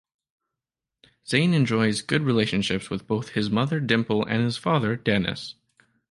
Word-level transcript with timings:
Zane 1.27 1.53
enjoys 1.53 2.01
good 2.01 2.23
relationships 2.23 2.89
with 2.89 3.05
both 3.05 3.29
his 3.29 3.51
mother 3.51 3.79
Dimple 3.79 4.25
and 4.25 4.43
his 4.43 4.57
father 4.57 4.95
Denis. 4.95 5.53